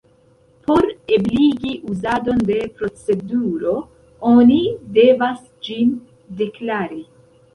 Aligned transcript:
Por 0.67 0.85
ebligi 1.15 1.73
uzadon 1.95 2.39
de 2.47 2.55
proceduro 2.79 3.75
oni 4.31 4.57
devas 4.97 5.43
ĝin 5.67 5.93
"deklari". 6.41 7.01